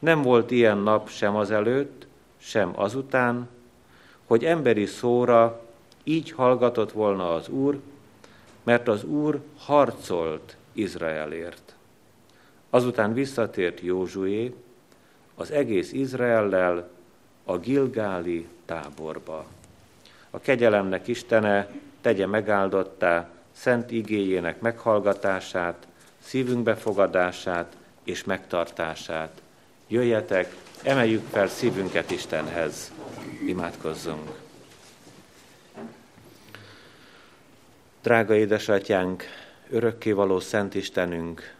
[0.00, 2.06] Nem volt ilyen nap sem az előtt,
[2.36, 3.48] sem azután,
[4.26, 5.60] hogy emberi szóra
[6.04, 7.80] így hallgatott volna az Úr,
[8.62, 11.74] mert az Úr harcolt Izraelért.
[12.70, 14.54] Azután visszatért Józsué
[15.34, 16.88] az egész Izraellel
[17.44, 19.44] a Gilgáli táborba.
[20.30, 21.68] A kegyelemnek Istene
[22.00, 25.86] tegye megáldottá szent igéjének meghallgatását,
[26.18, 29.42] szívünk befogadását és megtartását.
[29.92, 32.92] Jöjjetek, emeljük fel szívünket Istenhez,
[33.46, 34.30] imádkozzunk.
[38.02, 39.24] Drága édesatyánk,
[39.70, 41.54] örökkévaló Szent Istenünk,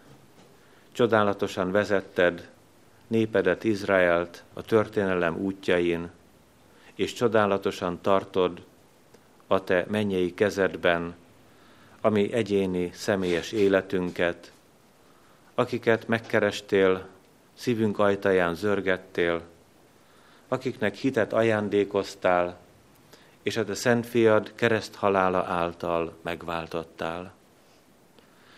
[0.92, 2.48] csodálatosan vezetted
[3.06, 6.10] népedet Izraelt a történelem útjain,
[6.94, 8.64] és csodálatosan tartod
[9.46, 11.14] a te mennyei kezedben,
[12.00, 14.52] ami egyéni, személyes életünket,
[15.54, 17.08] akiket megkerestél,
[17.60, 19.42] szívünk ajtaján zörgettél,
[20.48, 22.58] akiknek hitet ajándékoztál,
[23.42, 27.32] és a te szent fiad kereszt által megváltottál.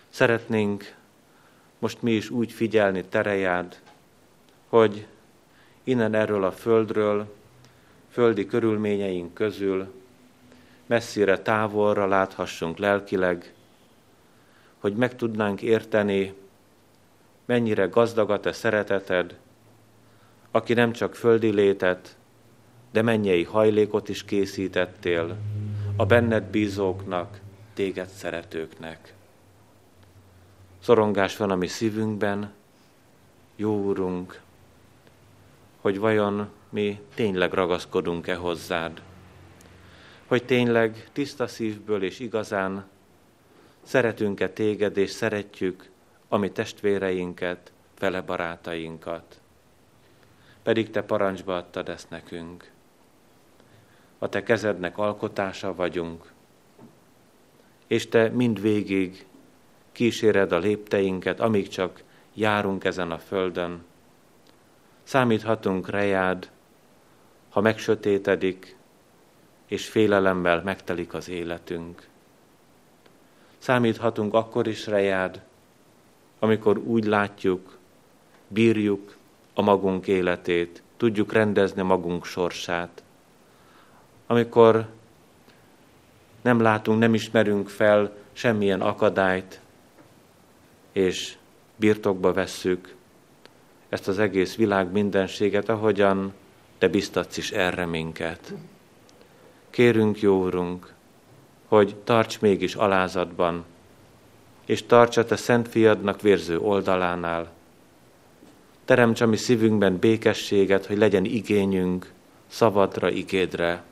[0.09, 0.95] Szeretnénk
[1.79, 3.81] most mi is úgy figyelni terejád,
[4.69, 5.07] hogy
[5.85, 7.35] innen erről a földről,
[8.11, 9.93] földi körülményeink közül
[10.87, 13.53] messzire, távolra láthassunk lelkileg,
[14.79, 16.35] hogy meg tudnánk érteni,
[17.45, 19.39] mennyire gazdag a te szereteted,
[20.51, 22.17] aki nem csak földi létet,
[22.91, 25.37] de mennyei hajlékot is készítettél
[25.97, 27.41] a benned bízóknak,
[27.75, 29.15] téged szeretőknek.
[30.79, 32.53] Szorongás van a mi szívünkben,
[33.57, 34.41] jó Úrunk,
[35.81, 39.03] hogy vajon mi tényleg ragaszkodunk-e hozzád,
[40.27, 42.85] hogy tényleg tiszta szívből és igazán
[43.83, 45.91] szeretünk-e téged és szeretjük
[46.33, 49.41] a mi testvéreinket, fele barátainkat.
[50.63, 52.71] Pedig te parancsba adtad ezt nekünk.
[54.19, 56.33] A te kezednek alkotása vagyunk,
[57.87, 59.27] és te mind végig
[59.93, 62.03] kíséred a lépteinket, amíg csak
[62.35, 63.85] járunk ezen a földön.
[65.03, 66.51] Számíthatunk rejád,
[67.51, 68.77] ha megsötétedik,
[69.67, 72.09] és félelemmel megtelik az életünk.
[73.59, 75.43] Számíthatunk akkor is rejád,
[76.43, 77.77] amikor úgy látjuk,
[78.49, 79.17] bírjuk
[79.55, 83.03] a magunk életét, tudjuk rendezni magunk sorsát.
[84.27, 84.87] Amikor
[86.43, 89.61] nem látunk, nem ismerünk fel semmilyen akadályt,
[90.93, 91.37] és
[91.77, 92.95] birtokba vesszük
[93.89, 96.33] ezt az egész világ mindenséget, ahogyan
[96.79, 98.53] te biztatsz is erre minket.
[99.71, 100.93] Kérünk, jó Urunk,
[101.69, 103.65] hogy tarts mégis alázatban,
[104.67, 107.51] és tarts a te szent fiadnak vérző oldalánál.
[108.85, 112.13] Teremts a mi szívünkben békességet, hogy legyen igényünk
[112.49, 113.83] szavadra, igédre,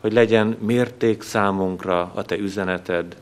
[0.00, 3.16] hogy legyen mérték számunkra a te üzeneted,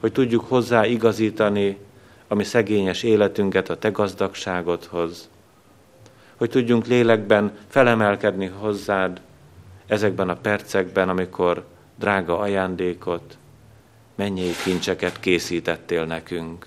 [0.00, 1.78] hogy tudjuk hozzá igazítani
[2.28, 5.28] a mi szegényes életünket a te gazdagságodhoz,
[6.36, 9.20] hogy tudjunk lélekben felemelkedni hozzád
[9.86, 11.64] ezekben a percekben, amikor
[11.98, 13.38] drága ajándékot,
[14.16, 16.66] mennyi kincseket készítettél nekünk.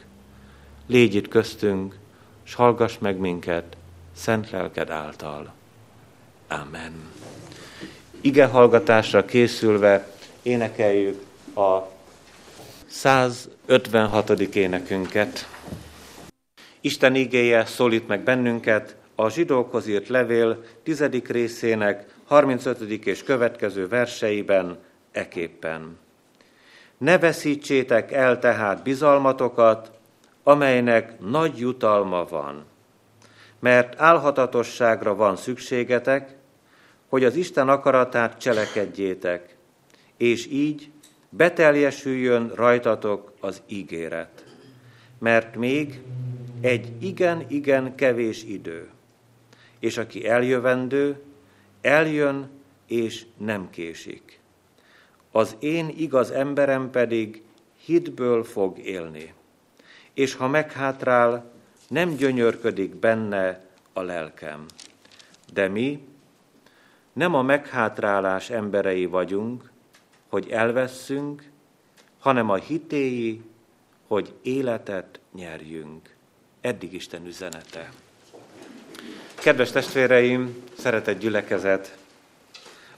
[0.87, 1.95] Légy itt köztünk,
[2.43, 3.77] s hallgass meg minket
[4.15, 5.53] szent lelked által.
[6.47, 6.93] Amen.
[8.21, 10.07] Ige hallgatásra készülve
[10.41, 11.21] énekeljük
[11.55, 11.77] a
[12.87, 14.29] 156.
[14.39, 15.47] énekünket.
[16.81, 22.81] Isten igéje szólít meg bennünket a zsidókhoz írt levél tizedik részének 35.
[23.05, 24.77] és következő verseiben
[25.11, 25.97] eképpen.
[26.99, 29.91] Ne veszítsétek el tehát bizalmatokat,
[30.43, 32.65] amelynek nagy jutalma van,
[33.59, 36.35] mert álhatatosságra van szükségetek,
[37.09, 39.55] hogy az Isten akaratát cselekedjétek,
[40.17, 40.91] és így
[41.29, 44.45] beteljesüljön rajtatok az ígéret.
[45.19, 46.01] Mert még
[46.61, 48.89] egy igen-igen kevés idő,
[49.79, 51.21] és aki eljövendő,
[51.81, 52.49] eljön
[52.87, 54.38] és nem késik.
[55.31, 57.43] Az én igaz emberem pedig
[57.85, 59.33] hitből fog élni,
[60.13, 61.51] és ha meghátrál,
[61.87, 63.61] nem gyönyörködik benne
[63.93, 64.65] a lelkem.
[65.53, 66.07] De mi
[67.13, 69.71] nem a meghátrálás emberei vagyunk,
[70.27, 71.49] hogy elveszünk,
[72.19, 73.41] hanem a hitéi,
[74.07, 76.15] hogy életet nyerjünk.
[76.61, 77.91] Eddig Isten üzenete.
[79.35, 81.98] Kedves testvéreim, szeretett gyülekezet!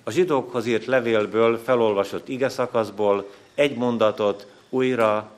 [0.03, 5.31] A zsidókhoz írt levélből felolvasott ige szakaszból egy mondatot újra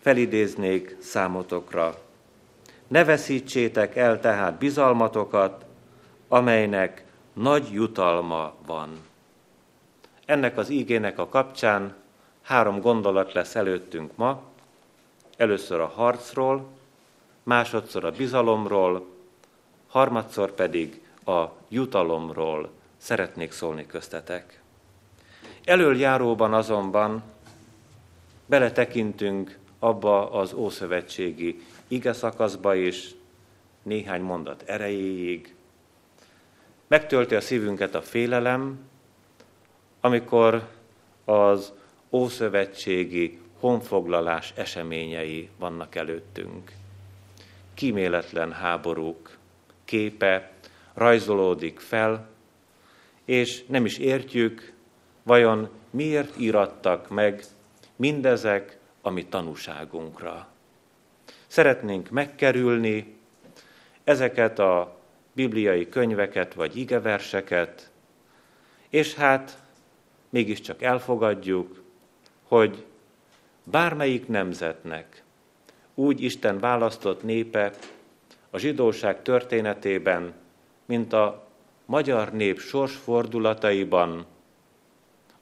[0.00, 1.98] felidéznék számotokra.
[2.88, 5.64] ne veszítsétek el tehát bizalmatokat,
[6.28, 8.88] amelynek nagy jutalma van.
[10.26, 11.94] Ennek az ígének a kapcsán
[12.42, 14.42] három gondolat lesz előttünk ma.
[15.36, 16.66] Először a harcról,
[17.42, 19.06] másodszor a bizalomról,
[19.88, 22.70] harmadszor pedig a jutalomról
[23.04, 24.60] szeretnék szólni köztetek.
[25.64, 27.22] Elöljáróban azonban
[28.46, 33.14] beletekintünk abba az ószövetségi ige szakaszba is,
[33.82, 35.54] néhány mondat erejéig.
[36.86, 38.78] Megtölti a szívünket a félelem,
[40.00, 40.68] amikor
[41.24, 41.72] az
[42.10, 46.72] ószövetségi honfoglalás eseményei vannak előttünk.
[47.74, 49.36] Kíméletlen háborúk
[49.84, 50.52] képe
[50.94, 52.32] rajzolódik fel,
[53.24, 54.72] és nem is értjük,
[55.22, 57.44] vajon miért írattak meg
[57.96, 60.48] mindezek a mi tanúságunkra.
[61.46, 63.16] Szeretnénk megkerülni
[64.04, 64.98] ezeket a
[65.32, 67.90] bibliai könyveket vagy igeverseket,
[68.88, 69.62] és hát
[70.28, 71.82] mégiscsak elfogadjuk,
[72.42, 72.84] hogy
[73.64, 75.22] bármelyik nemzetnek
[75.94, 77.72] úgy Isten választott népe
[78.50, 80.32] a zsidóság történetében,
[80.84, 81.43] mint a
[81.86, 84.26] magyar nép sorsfordulataiban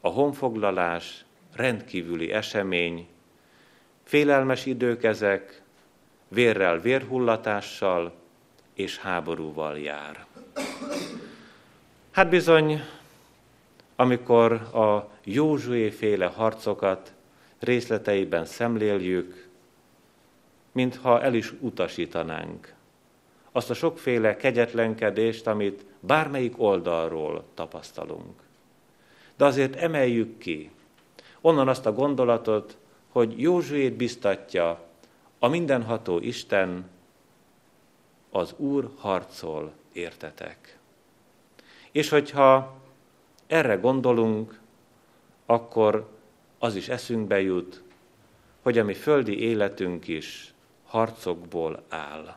[0.01, 1.25] a honfoglalás
[1.55, 3.07] rendkívüli esemény,
[4.05, 5.63] félelmes idők ezek,
[6.29, 8.13] vérrel, vérhullatással
[8.75, 10.27] és háborúval jár.
[12.11, 12.81] Hát bizony,
[13.97, 17.13] amikor a Józsué féle harcokat
[17.59, 19.49] részleteiben szemléljük,
[20.73, 22.75] mintha el is utasítanánk
[23.53, 28.41] azt a sokféle kegyetlenkedést, amit bármelyik oldalról tapasztalunk.
[29.37, 30.71] De azért emeljük ki
[31.41, 32.77] onnan azt a gondolatot,
[33.09, 34.85] hogy Józsuét biztatja
[35.39, 36.91] a mindenható Isten,
[38.31, 40.79] az Úr harcol, értetek.
[41.91, 42.77] És hogyha
[43.47, 44.61] erre gondolunk,
[45.47, 46.09] akkor
[46.59, 47.83] az is eszünkbe jut,
[48.63, 52.37] hogy a mi földi életünk is harcokból áll.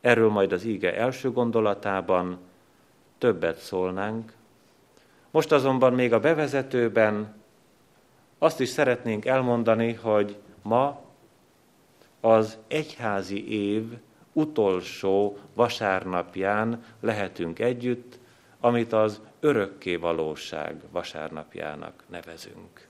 [0.00, 2.38] Erről majd az íge első gondolatában
[3.18, 4.32] többet szólnánk.
[5.30, 7.34] Most azonban még a bevezetőben
[8.38, 11.00] azt is szeretnénk elmondani, hogy ma
[12.20, 13.98] az egyházi év
[14.32, 18.18] utolsó vasárnapján lehetünk együtt,
[18.60, 22.88] amit az örökké valóság vasárnapjának nevezünk.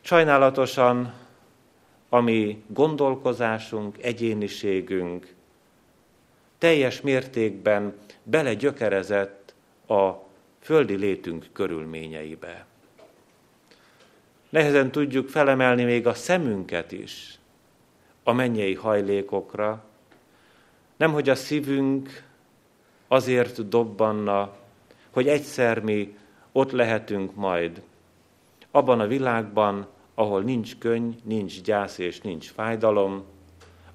[0.00, 1.14] Sajnálatosan,
[2.08, 5.34] ami gondolkozásunk, egyéniségünk
[6.66, 9.54] teljes mértékben belegyökerezett
[9.88, 10.10] a
[10.60, 12.66] földi létünk körülményeibe.
[14.48, 17.38] Nehezen tudjuk felemelni még a szemünket is
[18.22, 19.84] a mennyei hajlékokra,
[20.96, 22.22] nemhogy a szívünk
[23.08, 24.56] azért dobbanna,
[25.10, 26.16] hogy egyszer mi
[26.52, 27.82] ott lehetünk majd,
[28.70, 33.24] abban a világban, ahol nincs könny, nincs gyász és nincs fájdalom,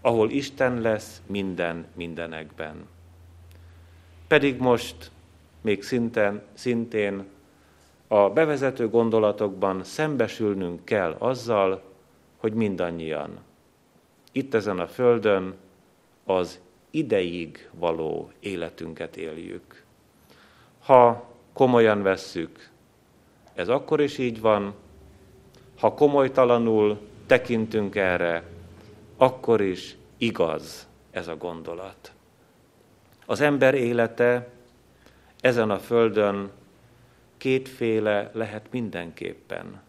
[0.01, 2.87] ahol Isten lesz minden mindenekben.
[4.27, 5.11] Pedig most
[5.61, 7.25] még szinten, szintén
[8.07, 11.81] a bevezető gondolatokban szembesülnünk kell azzal,
[12.37, 13.39] hogy mindannyian
[14.31, 15.55] itt ezen a földön
[16.25, 16.59] az
[16.89, 19.83] ideig való életünket éljük.
[20.79, 22.69] Ha komolyan vesszük,
[23.53, 24.73] ez akkor is így van,
[25.79, 28.43] ha komolytalanul tekintünk erre,
[29.21, 32.11] akkor is igaz ez a gondolat.
[33.25, 34.49] Az ember élete
[35.41, 36.51] ezen a földön
[37.37, 39.81] kétféle lehet mindenképpen.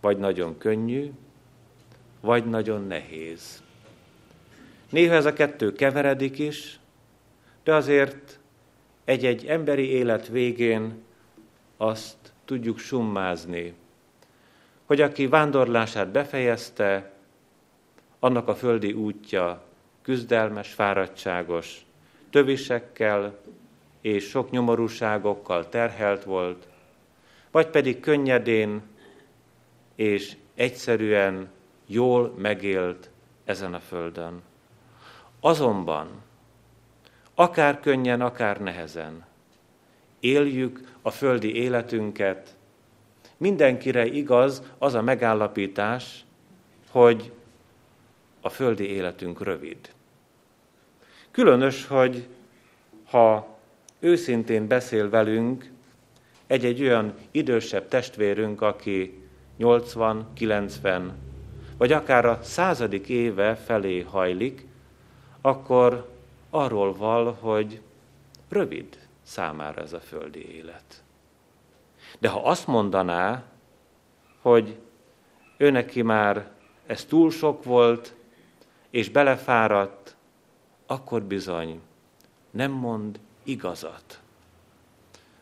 [0.00, 1.10] Vagy nagyon könnyű,
[2.20, 3.62] vagy nagyon nehéz.
[4.90, 6.80] Néha ez a kettő keveredik is,
[7.64, 8.38] de azért
[9.04, 11.02] egy-egy emberi élet végén
[11.76, 13.74] azt tudjuk summázni,
[14.84, 17.16] hogy aki vándorlását befejezte,
[18.18, 19.62] annak a földi útja
[20.02, 21.86] küzdelmes, fáradtságos,
[22.30, 23.38] tövisekkel
[24.00, 26.68] és sok nyomorúságokkal terhelt volt,
[27.50, 28.82] vagy pedig könnyedén
[29.94, 31.48] és egyszerűen
[31.86, 33.10] jól megélt
[33.44, 34.42] ezen a földön.
[35.40, 36.08] Azonban,
[37.34, 39.26] akár könnyen, akár nehezen,
[40.20, 42.56] éljük a földi életünket,
[43.36, 46.24] mindenkire igaz az a megállapítás,
[46.90, 47.32] hogy
[48.48, 49.78] a földi életünk rövid.
[51.30, 52.26] Különös, hogy
[53.10, 53.58] ha
[54.00, 55.70] őszintén beszél velünk
[56.46, 59.22] egy-egy olyan idősebb testvérünk, aki
[59.56, 61.16] 80, 90,
[61.76, 64.66] vagy akár a századik éve felé hajlik,
[65.40, 66.08] akkor
[66.50, 67.80] arról val, hogy
[68.48, 71.02] rövid számára ez a földi élet.
[72.18, 73.42] De ha azt mondaná,
[74.40, 74.78] hogy
[75.56, 76.56] ő neki már
[76.88, 78.14] ez túl sok volt,
[78.90, 80.16] és belefáradt,
[80.86, 81.80] akkor bizony
[82.50, 84.20] nem mond igazat.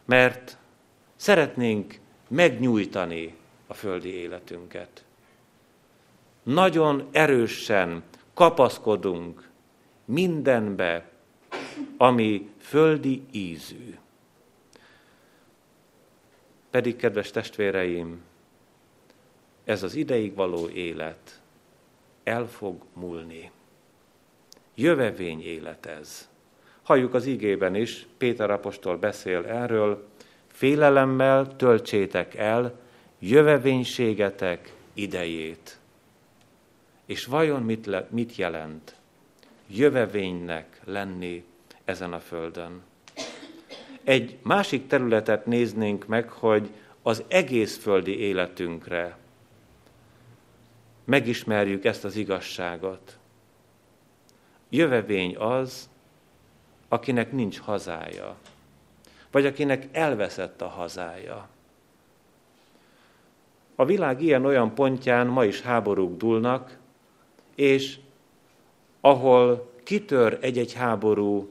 [0.04, 0.58] Mert
[1.16, 1.98] szeretnénk
[2.28, 3.36] megnyújtani
[3.66, 5.04] a földi életünket.
[6.42, 8.02] Nagyon erősen
[8.34, 9.48] kapaszkodunk
[10.04, 11.10] mindenbe,
[11.96, 13.96] ami földi ízű.
[16.70, 18.22] Pedig, kedves testvéreim,
[19.64, 21.40] ez az ideig való élet
[22.26, 23.50] el fog múlni.
[24.74, 26.28] Jövevény élet ez.
[26.82, 30.08] Halljuk az igében is, Péter apostol beszél erről,
[30.46, 32.78] félelemmel töltsétek el
[33.18, 35.78] jövevénységetek idejét.
[37.04, 38.94] És vajon mit, le, mit jelent
[39.66, 41.44] jövevénynek lenni
[41.84, 42.82] ezen a földön?
[44.04, 46.70] Egy másik területet néznénk meg, hogy
[47.02, 49.16] az egész földi életünkre
[51.06, 53.18] megismerjük ezt az igazságot.
[54.68, 55.88] Jövevény az,
[56.88, 58.36] akinek nincs hazája,
[59.30, 61.48] vagy akinek elveszett a hazája.
[63.74, 66.78] A világ ilyen-olyan pontján ma is háborúk dúlnak,
[67.54, 67.98] és
[69.00, 71.48] ahol kitör egy-egy háború,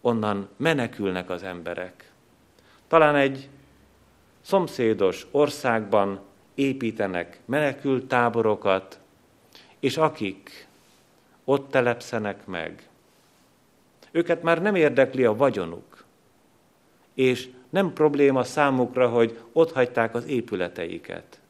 [0.00, 2.12] onnan menekülnek az emberek.
[2.88, 3.48] Talán egy
[4.40, 6.20] szomszédos országban
[6.60, 8.98] építenek menekült táborokat,
[9.78, 10.68] és akik
[11.44, 12.88] ott telepszenek meg,
[14.10, 16.04] őket már nem érdekli a vagyonuk,
[17.14, 21.40] és nem probléma számukra, hogy ott hagyták az épületeiket,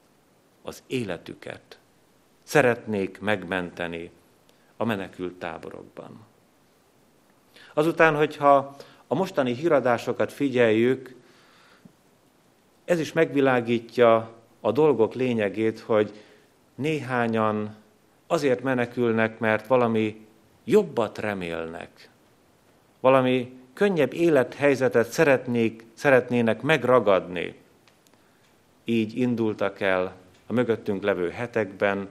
[0.63, 1.79] az életüket.
[2.43, 4.11] Szeretnék megmenteni
[4.77, 6.21] a menekült táborokban.
[7.75, 8.77] Azután, hogyha
[9.07, 11.15] a mostani híradásokat figyeljük,
[12.85, 16.13] ez is megvilágítja a dolgok lényegét, hogy
[16.75, 17.77] néhányan
[18.27, 20.27] azért menekülnek, mert valami
[20.65, 22.11] jobbat remélnek,
[23.01, 27.55] valami könnyebb élethelyzetet szeretnék, szeretnének megragadni.
[28.85, 30.15] Így indultak el
[30.47, 32.09] a mögöttünk levő hetekben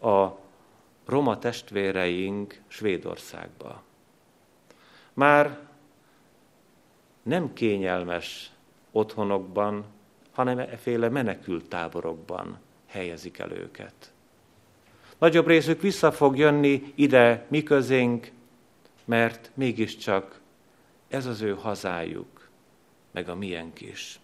[0.00, 0.26] a
[1.06, 3.82] roma testvéreink Svédországba.
[5.12, 5.58] Már
[7.22, 8.50] nem kényelmes
[8.92, 9.84] otthonokban,
[10.36, 14.12] hanem efféle menekült táborokban helyezik el őket.
[15.18, 18.30] Nagyobb részük vissza fog jönni ide mi közénk,
[19.04, 20.40] mert mégiscsak
[21.08, 22.48] ez az ő hazájuk,
[23.10, 24.20] meg a miénk is.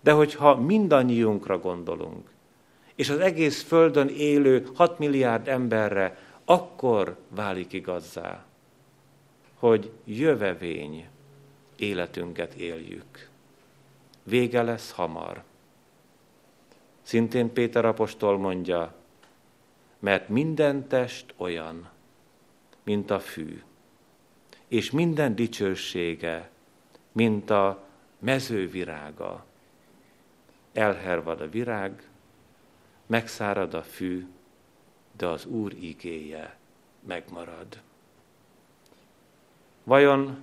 [0.00, 2.28] De hogyha mindannyiunkra gondolunk,
[2.94, 8.44] és az egész Földön élő 6 milliárd emberre, akkor válik igazzá,
[9.54, 11.08] hogy jövevény
[11.76, 13.28] életünket éljük.
[14.26, 15.42] Vége lesz hamar.
[17.02, 18.94] Szintén Péter apostol mondja,
[19.98, 21.88] mert minden test olyan,
[22.82, 23.62] mint a fű,
[24.68, 26.50] és minden dicsősége,
[27.12, 27.84] mint a
[28.18, 29.44] mezővirága.
[30.72, 32.08] Elhervad a virág,
[33.06, 34.26] megszárad a fű,
[35.16, 36.56] de az Úr igéje
[37.00, 37.80] megmarad.
[39.84, 40.42] Vajon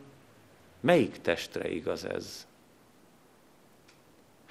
[0.79, 2.47] melyik testre igaz ez?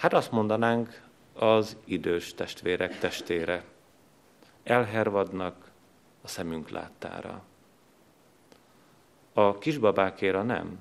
[0.03, 3.65] Hát azt mondanánk az idős testvérek testére.
[4.63, 5.71] Elhervadnak
[6.23, 7.43] a szemünk láttára.
[9.33, 10.79] A kisbabákéra nem,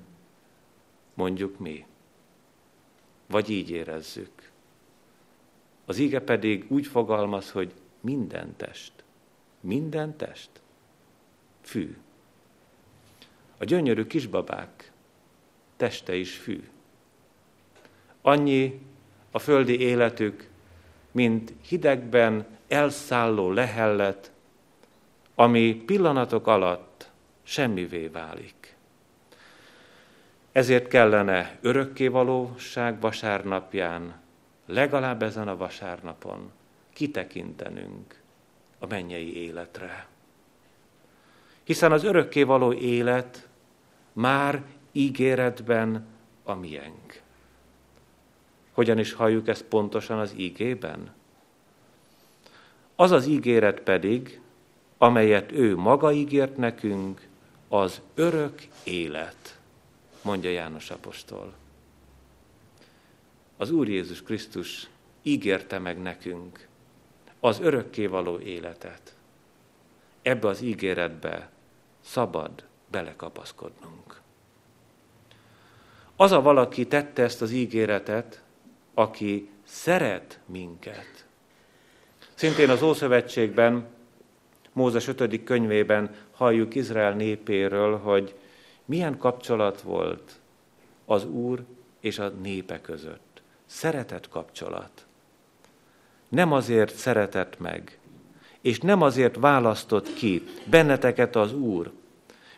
[1.14, 1.86] mondjuk mi.
[3.26, 4.50] Vagy így érezzük.
[5.84, 8.92] Az íge pedig úgy fogalmaz, hogy minden test.
[9.60, 10.50] Minden test.
[11.60, 11.96] Fű.
[13.58, 14.92] A gyönyörű kisbabák
[15.76, 16.68] teste is fű.
[18.22, 18.90] Annyi
[19.32, 20.48] a földi életük,
[21.10, 24.32] mint hidegben elszálló lehellet,
[25.34, 27.10] ami pillanatok alatt
[27.42, 28.76] semmivé válik.
[30.52, 34.20] Ezért kellene örökkévalóság vasárnapján,
[34.66, 36.50] legalább ezen a vasárnapon
[36.92, 38.20] kitekintenünk
[38.78, 40.06] a mennyei életre.
[41.64, 43.48] Hiszen az örökkévaló élet
[44.12, 44.62] már
[44.92, 46.06] ígéretben
[46.42, 47.22] a miénk.
[48.72, 51.14] Hogyan is halljuk ezt pontosan az ígében?
[52.94, 54.40] Az az ígéret pedig,
[54.98, 57.28] amelyet ő maga ígért nekünk,
[57.68, 59.58] az örök élet,
[60.22, 61.52] mondja János apostol.
[63.56, 64.88] Az Úr Jézus Krisztus
[65.22, 66.66] ígérte meg nekünk
[67.40, 69.14] az örökkévaló életet.
[70.22, 71.50] Ebbe az ígéretbe
[72.00, 74.20] szabad belekapaszkodnunk.
[76.16, 78.41] Az a valaki tette ezt az ígéretet,
[78.94, 81.26] aki szeret minket.
[82.34, 83.86] Szintén az Ószövetségben,
[84.72, 85.44] Mózes 5.
[85.44, 88.34] könyvében halljuk Izrael népéről, hogy
[88.84, 90.40] milyen kapcsolat volt
[91.04, 91.64] az Úr
[92.00, 93.42] és a népe között.
[93.66, 95.06] Szeretett kapcsolat.
[96.28, 97.98] Nem azért szeretett meg,
[98.60, 101.92] és nem azért választott ki benneteket az Úr,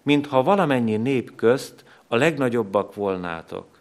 [0.03, 3.74] mintha valamennyi nép közt a legnagyobbak volnátok,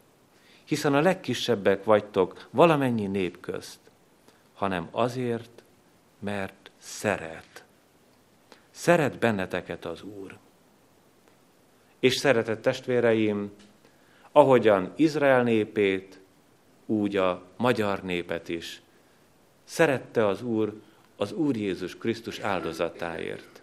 [0.74, 3.80] hiszen a legkisebbek vagytok valamennyi nép közt,
[4.54, 5.64] hanem azért,
[6.20, 7.64] mert szeret.
[8.72, 10.38] Szeret benneteket az Úr.
[12.00, 13.52] És szeretett testvéreim,
[14.32, 16.20] ahogyan Izrael népét,
[16.86, 18.82] úgy a magyar népet is.
[19.64, 20.82] Szerette az Úr
[21.16, 23.62] az Úr Jézus Krisztus áldozatáért.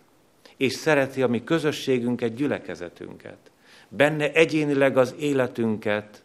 [0.57, 3.51] És szereti a mi közösségünket, gyülekezetünket.
[3.89, 6.23] Benne egyénileg az életünket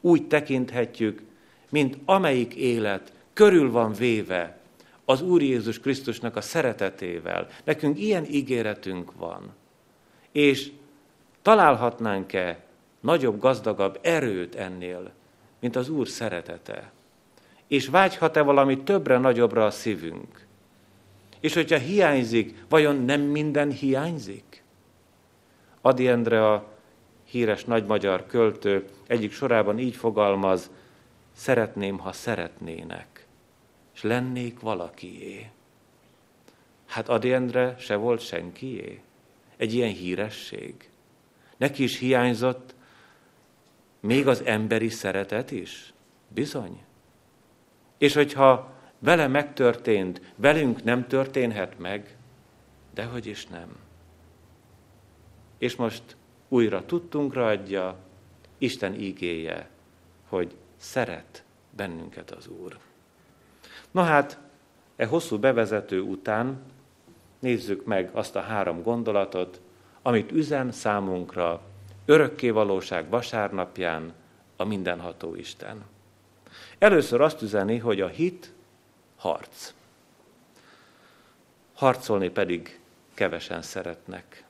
[0.00, 1.22] úgy tekinthetjük,
[1.68, 4.58] mint amelyik élet körül van véve
[5.04, 7.48] az Úr Jézus Krisztusnak a szeretetével.
[7.64, 9.54] Nekünk ilyen ígéretünk van.
[10.32, 10.72] És
[11.42, 12.64] találhatnánk-e
[13.00, 15.12] nagyobb, gazdagabb erőt ennél,
[15.60, 16.92] mint az Úr szeretete?
[17.66, 20.46] És vágyhat-e valami többre, nagyobbra a szívünk?
[21.40, 24.62] És hogyha hiányzik, vajon nem minden hiányzik?
[25.80, 26.66] Adi Endre a
[27.30, 30.70] híres nagy magyar költő egyik sorában így fogalmaz,
[31.32, 33.26] szeretném, ha szeretnének,
[33.94, 35.50] és lennék valakié.
[36.86, 37.36] Hát Adi
[37.78, 39.00] se volt senkié.
[39.56, 40.90] Egy ilyen híresség.
[41.56, 42.74] Neki is hiányzott
[44.00, 45.92] még az emberi szeretet is.
[46.28, 46.82] Bizony.
[47.98, 52.16] És hogyha vele megtörtént, velünk nem történhet meg,
[52.94, 53.76] dehogy is nem.
[55.58, 56.16] És most
[56.50, 57.96] újra tudtunkra adja
[58.58, 59.68] Isten ígéje,
[60.28, 62.78] hogy szeret bennünket az Úr.
[63.90, 64.38] Na hát,
[64.96, 66.62] e hosszú bevezető után
[67.38, 69.60] nézzük meg azt a három gondolatot,
[70.02, 71.62] amit üzen számunkra
[72.04, 74.12] örökkévalóság vasárnapján
[74.56, 75.84] a mindenható Isten.
[76.78, 78.52] Először azt üzeni, hogy a hit
[79.16, 79.72] harc.
[81.74, 82.80] Harcolni pedig
[83.14, 84.44] kevesen szeretnek.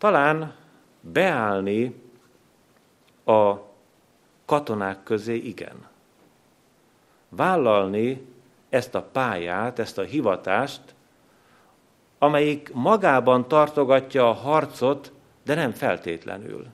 [0.00, 0.54] Talán
[1.00, 2.02] beállni
[3.24, 3.54] a
[4.44, 5.88] katonák közé igen.
[7.28, 8.26] Vállalni
[8.68, 10.80] ezt a pályát, ezt a hivatást,
[12.18, 15.12] amelyik magában tartogatja a harcot,
[15.44, 16.66] de nem feltétlenül.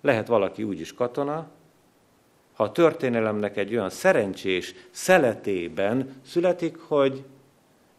[0.00, 1.46] Lehet valaki úgy is katona,
[2.54, 7.24] ha a történelemnek egy olyan szerencsés szeletében születik, hogy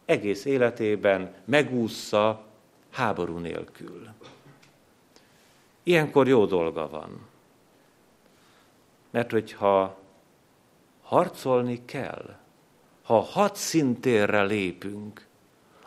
[0.06, 2.45] egész életében megúszza
[2.95, 4.08] háború nélkül.
[5.84, 7.27] Ilyenkor jó dolga van.
[9.10, 9.97] Mert hogyha
[11.01, 12.38] harcolni kell,
[13.03, 15.27] ha hat szintérre lépünk,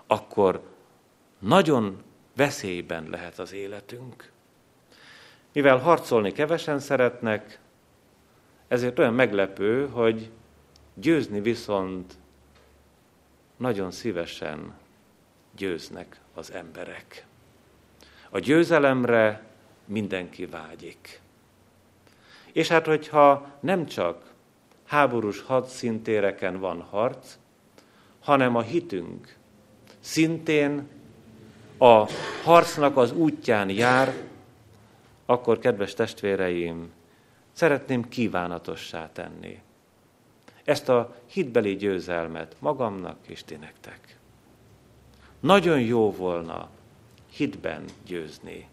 [0.06, 0.62] akkor
[1.38, 2.02] nagyon
[2.36, 4.30] veszélyben lehet az életünk.
[5.52, 7.60] Mivel harcolni kevesen szeretnek,
[8.68, 10.30] ezért olyan meglepő, hogy
[10.94, 12.14] győzni viszont
[13.56, 14.77] nagyon szívesen
[15.58, 17.26] győznek az emberek.
[18.30, 19.44] A győzelemre
[19.84, 21.20] mindenki vágyik.
[22.52, 24.32] És hát, hogyha nem csak
[24.84, 27.38] háborús hadszintéreken van harc,
[28.20, 29.36] hanem a hitünk
[30.00, 30.88] szintén
[31.78, 32.10] a
[32.44, 34.14] harcnak az útján jár,
[35.26, 36.90] akkor, kedves testvéreim,
[37.52, 39.60] szeretném kívánatossá tenni
[40.68, 44.18] ezt a hitbeli győzelmet magamnak és ti nektek.
[45.40, 46.68] Nagyon jó volna
[47.30, 48.68] hitben győzni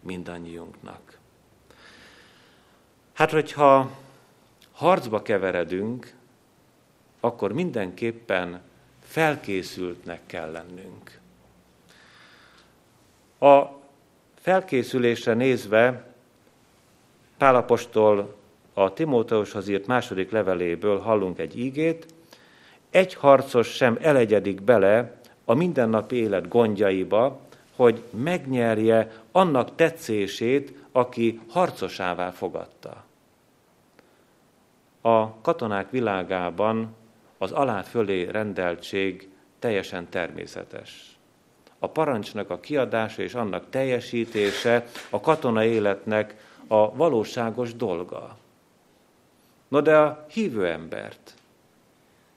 [0.00, 1.18] mindannyiunknak.
[3.12, 3.90] Hát, hogyha
[4.72, 6.14] harcba keveredünk,
[7.20, 8.60] akkor mindenképpen
[9.00, 11.20] felkészültnek kell lennünk.
[13.38, 13.62] A
[14.34, 16.14] felkészülésre nézve
[17.38, 18.36] Pálapostól
[18.72, 22.06] a Timóteushoz írt második leveléből hallunk egy ígét,
[22.90, 27.40] egy harcos sem elegyedik bele a mindennapi élet gondjaiba,
[27.76, 33.04] hogy megnyerje annak tetszését, aki harcosává fogadta.
[35.00, 36.94] A katonák világában
[37.38, 39.28] az alá-fölé rendeltség
[39.58, 41.18] teljesen természetes.
[41.78, 48.36] A parancsnak a kiadása és annak teljesítése a katona életnek a valóságos dolga.
[49.68, 51.34] No de a hívő embert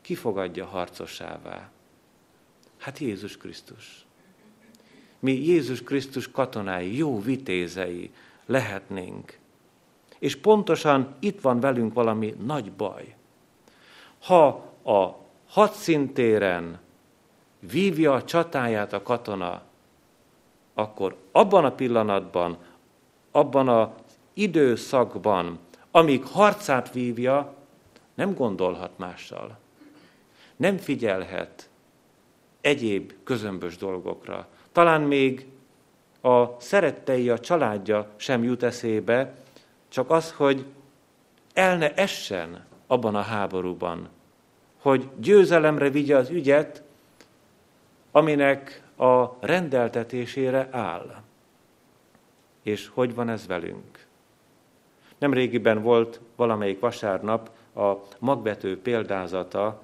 [0.01, 1.69] kifogadja harcosává?
[2.87, 4.05] Hát Jézus Krisztus.
[5.19, 8.11] Mi Jézus Krisztus katonái, jó vitézei
[8.45, 9.37] lehetnénk.
[10.19, 13.15] És pontosan itt van velünk valami nagy baj.
[14.19, 14.47] Ha
[14.83, 15.15] a
[15.47, 16.79] hadszintéren
[17.59, 19.61] vívja a csatáját a katona,
[20.73, 22.57] akkor abban a pillanatban,
[23.31, 23.87] abban az
[24.33, 25.59] időszakban,
[25.91, 27.53] amíg harcát vívja,
[28.13, 29.57] nem gondolhat mással.
[30.55, 31.69] Nem figyelhet
[32.61, 34.47] egyéb közömbös dolgokra.
[34.71, 35.47] Talán még
[36.21, 39.33] a szerettei, a családja sem jut eszébe,
[39.87, 40.65] csak az, hogy
[41.53, 44.09] el ne essen abban a háborúban,
[44.81, 46.83] hogy győzelemre vigye az ügyet,
[48.11, 51.21] aminek a rendeltetésére áll.
[52.61, 54.05] És hogy van ez velünk?
[55.17, 59.79] Nemrégiben volt valamelyik vasárnap a magbető példázata,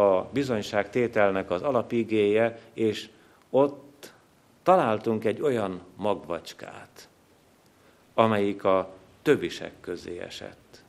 [0.00, 3.08] a bizonyságtételnek az alapigéje, és
[3.50, 4.12] ott
[4.62, 7.08] találtunk egy olyan magvacskát,
[8.14, 10.82] amelyik a tövisek közé esett.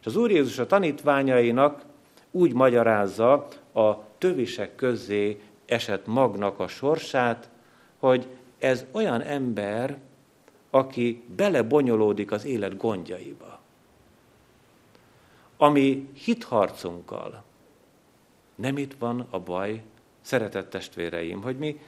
[0.00, 1.84] És az Úr Jézus a tanítványainak
[2.30, 7.48] úgy magyarázza a tövisek közé esett magnak a sorsát,
[7.98, 8.26] hogy
[8.58, 9.98] ez olyan ember,
[10.70, 13.60] aki belebonyolódik az élet gondjaiba.
[15.56, 17.42] Ami hitharcunkkal,
[18.58, 19.82] nem itt van a baj,
[20.20, 21.80] szeretett testvéreim, hogy mi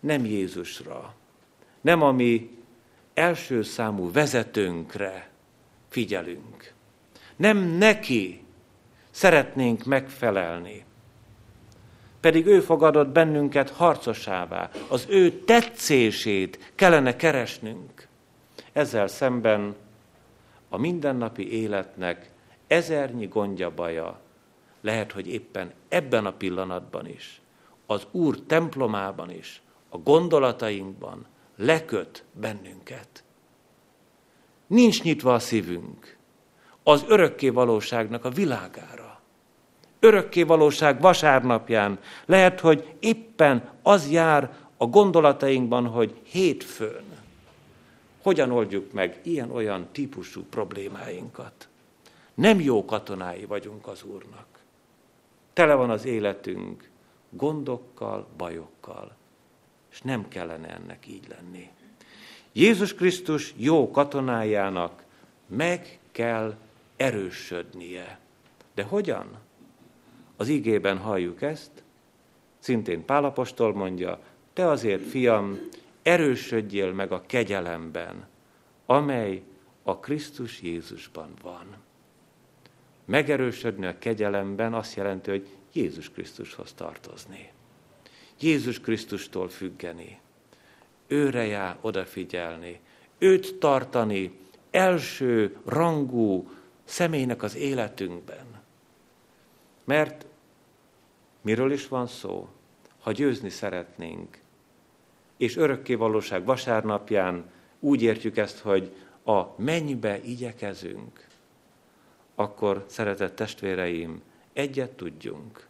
[0.00, 1.14] nem Jézusra,
[1.80, 2.58] nem a mi
[3.14, 5.30] első számú vezetőnkre
[5.88, 6.72] figyelünk.
[7.36, 8.42] Nem neki
[9.10, 10.84] szeretnénk megfelelni,
[12.20, 14.70] pedig ő fogadott bennünket harcosává.
[14.88, 18.08] Az ő tetszését kellene keresnünk.
[18.72, 19.76] Ezzel szemben
[20.68, 22.30] a mindennapi életnek
[22.66, 24.20] ezernyi gondja baja
[24.86, 27.40] lehet, hogy éppen ebben a pillanatban is,
[27.86, 33.24] az Úr templomában is, a gondolatainkban leköt bennünket.
[34.66, 36.16] Nincs nyitva a szívünk
[36.82, 39.20] az örökké valóságnak a világára
[40.00, 41.98] örökké valóság vasárnapján.
[42.26, 47.04] Lehet, hogy éppen az jár a gondolatainkban, hogy hétfőn
[48.22, 51.68] hogyan oldjuk meg ilyen-olyan típusú problémáinkat.
[52.34, 54.55] Nem jó katonái vagyunk az Úrnak.
[55.56, 56.88] Tele van az életünk
[57.30, 59.16] gondokkal, bajokkal,
[59.90, 61.70] és nem kellene ennek így lenni.
[62.52, 65.04] Jézus Krisztus jó katonájának
[65.46, 66.56] meg kell
[66.96, 68.18] erősödnie.
[68.74, 69.26] De hogyan?
[70.36, 71.82] Az igében halljuk ezt,
[72.58, 74.20] szintén Pálapostól mondja,
[74.52, 75.58] te azért, fiam,
[76.02, 78.26] erősödjél meg a kegyelemben,
[78.86, 79.42] amely
[79.82, 81.85] a Krisztus Jézusban van.
[83.06, 87.50] Megerősödni a kegyelemben azt jelenti, hogy Jézus Krisztushoz tartozni.
[88.40, 90.18] Jézus Krisztustól függeni.
[91.06, 92.80] Őre jár odafigyelni.
[93.18, 94.38] Őt tartani
[94.70, 96.50] első rangú
[96.84, 98.46] személynek az életünkben.
[99.84, 100.26] Mert
[101.40, 102.48] miről is van szó?
[103.00, 104.38] Ha győzni szeretnénk,
[105.36, 111.26] és örökké valóság vasárnapján úgy értjük ezt, hogy a mennybe igyekezünk,
[112.36, 114.22] akkor, szeretett testvéreim,
[114.52, 115.66] egyet tudjunk.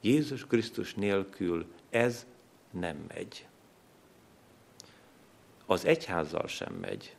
[0.00, 2.26] Jézus Krisztus nélkül ez
[2.70, 3.46] nem megy.
[5.66, 7.16] Az egyházzal sem megy.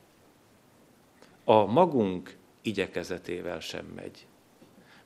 [1.43, 4.27] A magunk igyekezetével sem megy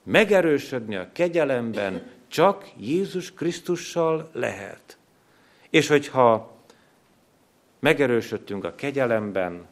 [0.04, 4.98] megerősödni a kegyelemben csak Jézus Krisztussal lehet.
[5.70, 6.56] És hogyha
[7.80, 9.68] megerősödtünk a kegyelemben,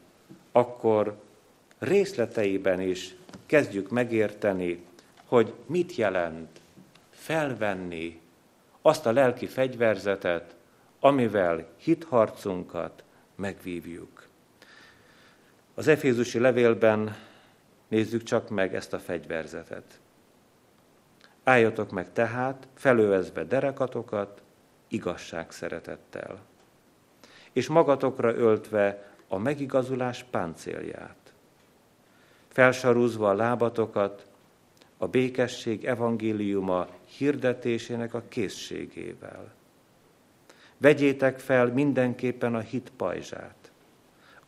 [0.52, 1.20] akkor
[1.78, 3.14] részleteiben is
[3.46, 4.84] kezdjük megérteni,
[5.24, 6.60] hogy mit jelent
[7.10, 8.20] felvenni
[8.82, 10.54] azt a lelki fegyverzetet,
[11.00, 14.28] amivel hitharcunkat megvívjuk.
[15.74, 17.16] Az Efézusi levélben
[17.88, 20.00] nézzük csak meg ezt a fegyverzetet.
[21.44, 24.42] Álljatok meg tehát, felőezve derekatokat,
[24.88, 26.40] igazság szeretettel,
[27.52, 31.19] és magatokra öltve a megigazulás páncélját,
[32.50, 34.26] felsarúzva a lábatokat
[34.96, 39.52] a békesség evangéliuma hirdetésének a készségével.
[40.76, 43.72] Vegyétek fel mindenképpen a hit pajzsát,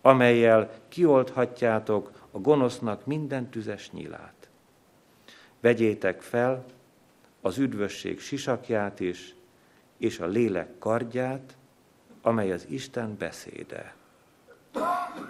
[0.00, 4.48] amelyel kioldhatjátok a gonosznak minden tüzes nyilát.
[5.60, 6.64] Vegyétek fel
[7.40, 9.34] az üdvösség sisakját is,
[9.96, 11.56] és a lélek kardját,
[12.22, 13.94] amely az Isten beszéde.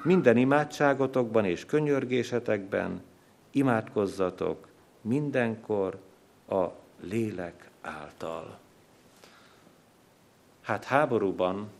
[0.02, 3.02] Minden imádságotokban és könyörgésetekben
[3.50, 4.68] imádkozzatok
[5.00, 5.98] mindenkor
[6.48, 6.64] a
[7.00, 8.58] lélek által.
[10.60, 11.70] Hát háborúban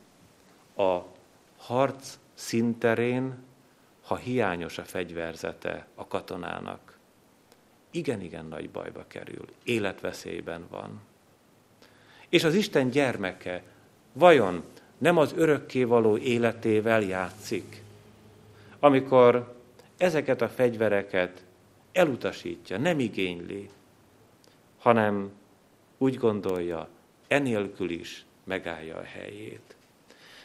[0.77, 0.99] a
[1.57, 3.35] harc szinterén,
[4.03, 6.99] ha hiányos a fegyverzete a katonának,
[7.91, 11.01] igen-igen nagy bajba kerül, életveszélyben van.
[12.29, 13.63] És az Isten gyermeke
[14.13, 14.65] vajon
[15.03, 17.83] nem az örökkévaló életével játszik,
[18.81, 19.55] amikor
[19.97, 21.45] ezeket a fegyvereket
[21.93, 23.69] elutasítja, nem igényli,
[24.79, 25.31] hanem
[25.99, 26.89] úgy gondolja,
[27.29, 29.77] enélkül is megállja a helyét.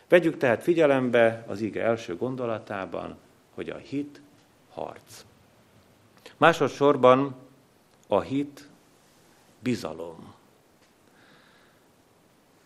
[0.08, 3.18] Vegyük tehát figyelembe az ige első gondolatában,
[3.54, 4.22] hogy a hit
[4.70, 5.26] harc.
[6.38, 7.36] Másodszorban
[8.08, 8.68] a hit
[9.60, 10.34] bizalom.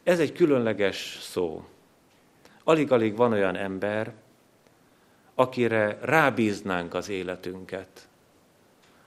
[0.04, 1.66] Ez egy különleges szó.
[2.64, 4.14] Alig-alig van olyan ember,
[5.36, 8.08] akire rábíznánk az életünket.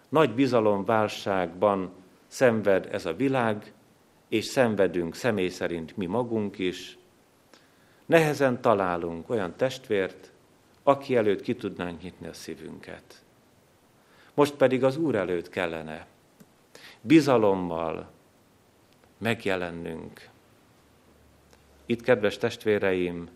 [0.09, 1.93] Nagy bizalomválságban
[2.27, 3.73] szenved ez a világ,
[4.29, 6.99] és szenvedünk személy szerint mi magunk is.
[8.07, 10.33] Nehezen találunk olyan testvért,
[10.83, 13.25] aki előtt ki tudnánk nyitni a szívünket.
[14.35, 16.07] Most pedig az Úr előtt kellene
[17.01, 18.11] bizalommal
[19.19, 20.29] megjelennünk.
[21.87, 23.29] Itt, kedves testvéreim,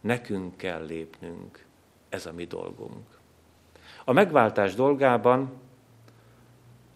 [0.00, 1.64] nekünk kell lépnünk,
[2.08, 3.18] ez a mi dolgunk.
[4.04, 5.52] A megváltás dolgában,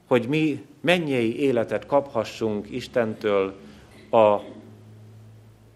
[0.06, 3.56] hogy mi mennyei életet kaphassunk Istentől,
[4.10, 4.40] a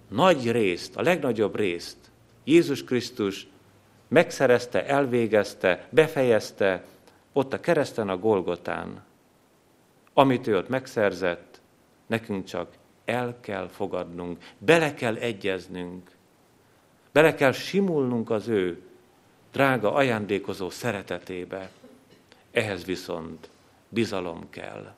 [0.08, 1.96] nagy részt, a legnagyobb részt
[2.44, 3.46] Jézus Krisztus
[4.08, 6.84] megszerezte, elvégezte, befejezte
[7.32, 9.04] ott a kereszten, a Golgotán.
[10.12, 11.60] Amit ő ott megszerzett,
[12.06, 12.72] nekünk csak
[13.04, 16.10] el kell fogadnunk, bele kell egyeznünk,
[17.16, 18.82] bele kell simulnunk az ő
[19.52, 21.70] drága ajándékozó szeretetébe.
[22.50, 23.48] Ehhez viszont
[23.88, 24.94] bizalom kell.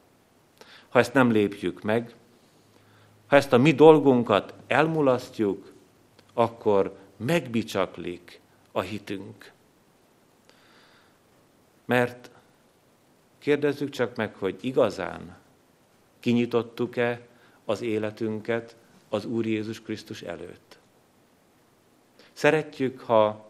[0.88, 2.14] Ha ezt nem lépjük meg,
[3.26, 5.72] ha ezt a mi dolgunkat elmulasztjuk,
[6.32, 8.40] akkor megbicsaklik
[8.72, 9.52] a hitünk.
[11.84, 12.30] Mert
[13.38, 15.36] kérdezzük csak meg, hogy igazán
[16.20, 17.20] kinyitottuk-e
[17.64, 18.76] az életünket
[19.08, 20.77] az Úr Jézus Krisztus előtt.
[22.38, 23.46] Szeretjük, ha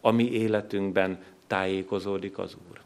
[0.00, 2.80] a mi életünkben tájékozódik az Úr.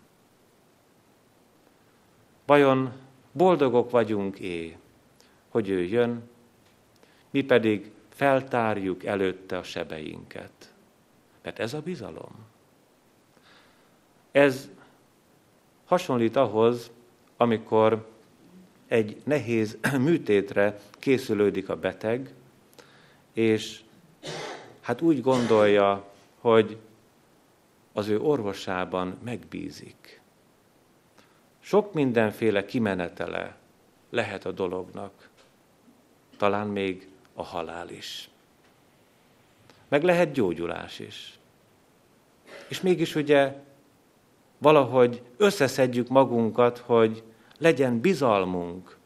[2.47, 2.93] Vajon
[3.33, 4.77] boldogok vagyunk-é,
[5.49, 6.23] hogy ő jön,
[7.31, 10.73] mi pedig feltárjuk előtte a sebeinket.
[11.43, 12.47] Mert ez a bizalom.
[14.33, 14.71] Ez
[15.85, 16.91] hasonlít ahhoz,
[17.37, 18.09] amikor
[18.87, 22.35] egy nehéz műtétre készülődik a beteg,
[23.33, 23.83] és
[24.83, 26.05] hát úgy gondolja,
[26.41, 26.79] hogy
[27.93, 30.21] az ő orvosában megbízik.
[31.61, 33.57] Sok mindenféle kimenetele
[34.11, 35.29] lehet a dolognak,
[36.37, 38.31] talán még a halál is.
[39.89, 41.39] Meg lehet gyógyulás is.
[42.69, 43.55] És mégis ugye
[44.59, 47.23] valahogy összeszedjük magunkat, hogy
[47.59, 48.97] legyen bizalmunk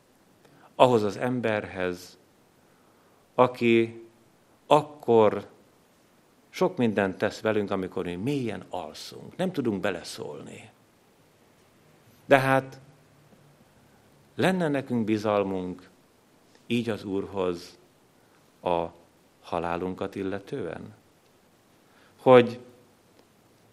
[0.74, 2.18] ahhoz az emberhez,
[3.34, 4.04] aki
[4.66, 5.46] akkor
[6.56, 9.36] sok mindent tesz velünk, amikor mi mélyen alszunk.
[9.36, 10.70] Nem tudunk beleszólni.
[12.26, 12.80] De hát
[14.34, 15.88] lenne nekünk bizalmunk
[16.66, 17.78] így az Úrhoz
[18.62, 18.84] a
[19.40, 20.94] halálunkat illetően?
[22.16, 22.60] Hogy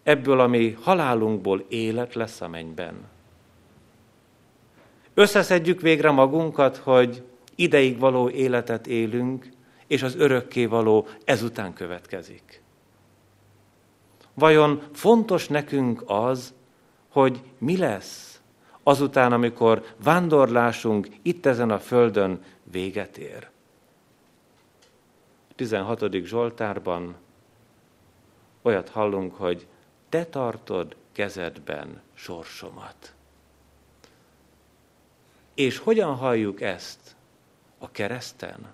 [0.02, 3.08] ebből, ami halálunkból élet lesz a mennyben.
[5.14, 7.22] Összeszedjük végre magunkat, hogy
[7.54, 9.48] ideig való életet élünk,
[9.86, 12.62] és az örökké való ezután következik.
[14.34, 16.54] Vajon fontos nekünk az,
[17.08, 18.40] hogy mi lesz
[18.82, 23.50] azután, amikor vándorlásunk itt ezen a földön véget ér?
[25.54, 26.12] 16.
[26.24, 27.14] Zsoltárban
[28.62, 29.66] olyat hallunk, hogy
[30.08, 33.14] te tartod kezedben sorsomat.
[35.54, 37.16] És hogyan halljuk ezt
[37.78, 38.72] a kereszten?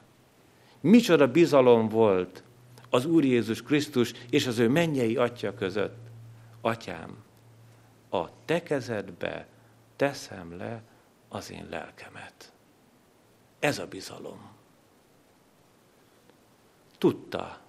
[0.81, 2.43] Micsoda bizalom volt
[2.91, 5.99] az Úr Jézus Krisztus és az ő mennyei atya között.
[6.61, 7.17] Atyám,
[8.11, 9.47] a te kezedbe
[9.97, 10.83] teszem le
[11.29, 12.53] az én lelkemet.
[13.59, 14.51] Ez a bizalom.
[16.99, 17.61] Tudta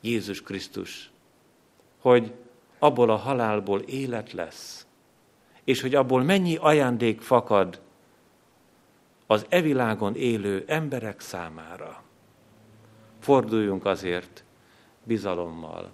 [0.00, 1.10] Jézus Krisztus,
[1.98, 2.32] hogy
[2.78, 4.86] abból a halálból élet lesz,
[5.64, 7.80] és hogy abból mennyi ajándék fakad
[9.26, 12.02] az evilágon élő emberek számára.
[13.24, 14.44] Forduljunk azért
[15.02, 15.90] bizalommal,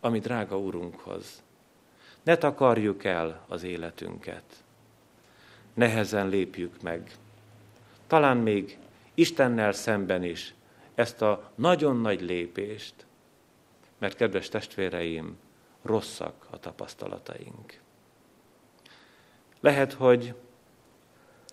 [0.00, 1.42] ami drága Urunkhoz.
[2.22, 4.42] Ne takarjuk el az életünket.
[5.74, 7.16] Nehezen lépjük meg.
[8.06, 8.78] Talán még
[9.14, 10.54] Istennel szemben is
[10.94, 12.94] ezt a nagyon nagy lépést,
[13.98, 15.38] mert kedves testvéreim,
[15.82, 17.80] rosszak a tapasztalataink.
[19.60, 20.34] Lehet, hogy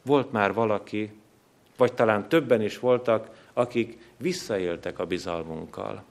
[0.02, 1.20] volt már valaki,
[1.78, 6.04] vagy talán többen is voltak, akik visszaéltek a bizalmunkkal.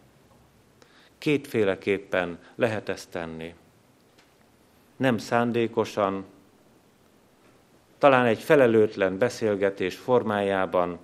[1.18, 3.54] Kétféleképpen lehet ezt tenni.
[4.96, 6.24] Nem szándékosan,
[7.98, 10.98] talán egy felelőtlen beszélgetés formájában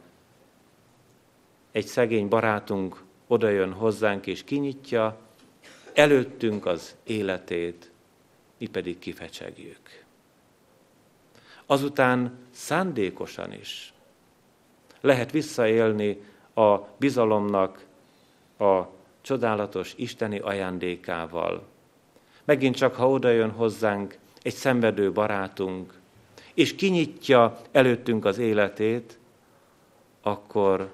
[1.73, 5.19] egy szegény barátunk odajön hozzánk és kinyitja
[5.93, 7.91] előttünk az életét,
[8.59, 10.05] mi pedig kifecsegjük.
[11.67, 13.93] Azután szándékosan is
[15.01, 16.23] lehet visszaélni
[16.55, 17.85] a bizalomnak
[18.59, 18.83] a
[19.21, 21.67] csodálatos isteni ajándékával.
[22.45, 25.99] Megint csak, ha odajön hozzánk egy szenvedő barátunk,
[26.55, 29.19] és kinyitja előttünk az életét,
[30.23, 30.91] akkor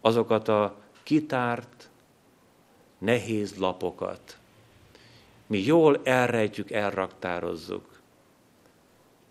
[0.00, 1.90] azokat a kitárt,
[2.98, 4.36] nehéz lapokat
[5.52, 8.00] mi jól elrejtjük, elraktározzuk,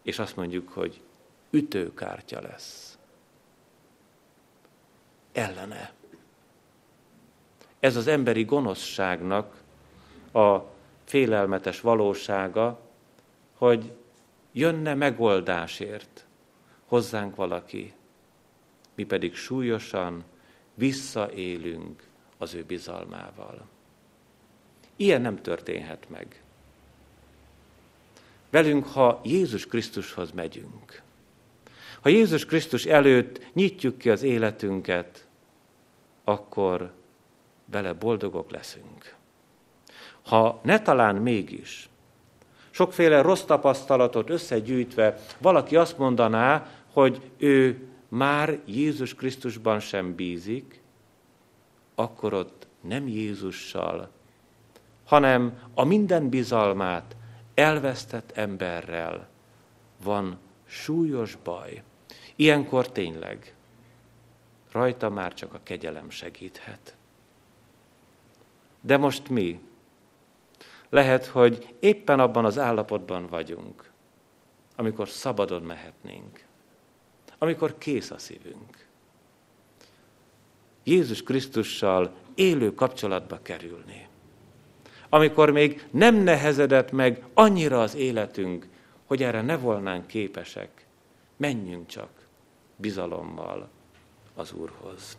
[0.04, 1.02] és azt mondjuk, hogy
[1.50, 2.91] ütőkártya lesz.
[5.32, 5.94] Ellene.
[7.80, 9.62] Ez az emberi gonoszságnak
[10.34, 10.58] a
[11.04, 12.80] félelmetes valósága,
[13.58, 13.92] hogy
[14.52, 16.26] jönne megoldásért
[16.86, 17.94] hozzánk valaki,
[18.96, 20.24] mi pedig súlyosan
[20.74, 22.04] visszaélünk
[22.38, 23.68] az ő bizalmával.
[24.96, 26.44] Ilyen nem történhet meg.
[28.50, 31.02] Velünk, ha Jézus Krisztushoz megyünk,
[32.02, 35.28] ha Jézus Krisztus előtt nyitjuk ki az életünket,
[36.24, 36.92] akkor
[37.66, 39.16] vele boldogok leszünk.
[40.22, 41.90] Ha ne talán mégis,
[42.70, 50.82] sokféle rossz tapasztalatot összegyűjtve valaki azt mondaná, hogy ő már Jézus Krisztusban sem bízik,
[51.96, 54.10] akkor ott nem Jézussal,
[55.06, 57.16] hanem a minden bizalmát
[57.54, 59.28] elvesztett emberrel
[60.04, 61.84] van súlyos baj.
[62.42, 63.54] Ilyenkor tényleg
[64.72, 66.96] rajta már csak a kegyelem segíthet.
[68.80, 69.60] De most mi?
[70.90, 73.92] Lehet, hogy éppen abban az állapotban vagyunk,
[74.76, 76.46] amikor szabadon mehetnénk,
[77.38, 78.88] amikor kész a szívünk.
[80.84, 84.08] Jézus Krisztussal élő kapcsolatba kerülni.
[85.10, 88.68] Amikor még nem nehezedett meg annyira az életünk,
[89.06, 90.86] hogy erre ne volnánk képesek,
[91.38, 92.21] menjünk csak
[92.82, 93.70] bizalommal
[94.36, 95.18] az Úrhoz.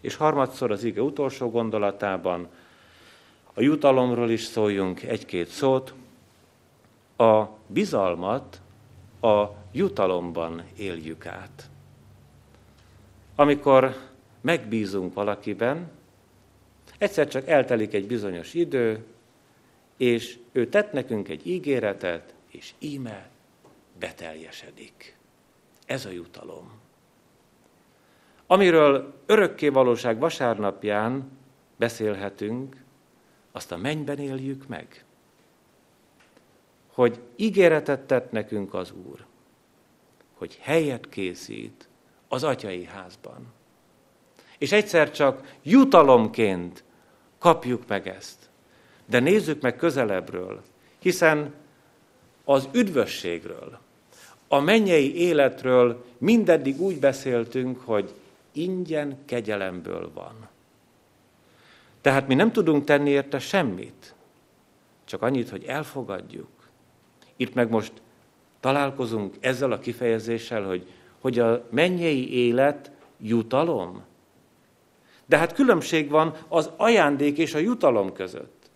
[0.00, 2.48] És harmadszor az ige utolsó gondolatában
[3.52, 5.94] a jutalomról is szóljunk egy-két szót.
[7.16, 8.60] A bizalmat
[9.20, 11.70] a jutalomban éljük át.
[13.34, 13.96] Amikor
[14.40, 15.90] megbízunk valakiben,
[16.98, 19.04] egyszer csak eltelik egy bizonyos idő,
[19.96, 23.28] és ő tett nekünk egy ígéretet, és íme
[23.98, 25.17] beteljesedik.
[25.88, 26.70] Ez a jutalom.
[28.46, 31.30] Amiről örökké valóság vasárnapján
[31.76, 32.84] beszélhetünk,
[33.52, 35.04] azt a mennyben éljük meg.
[36.92, 39.24] Hogy ígéretet tett nekünk az Úr,
[40.34, 41.88] hogy helyet készít
[42.28, 43.46] az atyai házban.
[44.58, 46.84] És egyszer csak jutalomként
[47.38, 48.50] kapjuk meg ezt.
[49.06, 50.62] De nézzük meg közelebbről,
[50.98, 51.54] hiszen
[52.44, 53.78] az üdvösségről,
[54.48, 58.14] a mennyei életről mindeddig úgy beszéltünk, hogy
[58.52, 60.48] ingyen kegyelemből van.
[62.00, 64.14] Tehát mi nem tudunk tenni érte semmit,
[65.04, 66.48] csak annyit, hogy elfogadjuk.
[67.36, 67.92] Itt meg most
[68.60, 70.86] találkozunk ezzel a kifejezéssel, hogy,
[71.20, 74.02] hogy a mennyei élet jutalom.
[75.26, 78.70] De hát különbség van az ajándék és a jutalom között.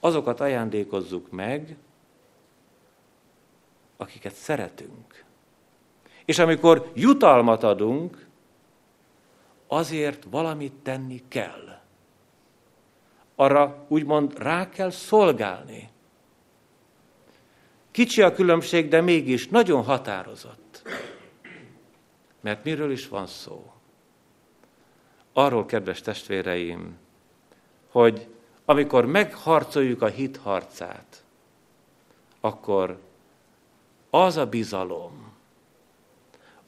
[0.00, 1.76] Azokat ajándékozzuk meg,
[4.00, 5.24] akiket szeretünk.
[6.24, 8.26] És amikor jutalmat adunk,
[9.66, 11.70] azért valamit tenni kell
[13.40, 15.90] arra úgymond rá kell szolgálni.
[17.90, 20.82] Kicsi a különbség, de mégis nagyon határozott.
[22.40, 23.72] Mert miről is van szó?
[25.32, 26.96] Arról, kedves testvéreim,
[27.90, 28.28] hogy
[28.64, 31.24] amikor megharcoljuk a hit harcát,
[32.40, 33.00] akkor
[34.10, 35.32] az a bizalom,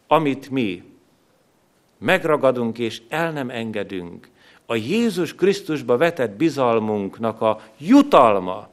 [0.07, 0.93] amit mi
[1.99, 4.31] megragadunk és el nem engedünk,
[4.67, 8.69] a Jézus Krisztusba vetett bizalmunknak a jutalma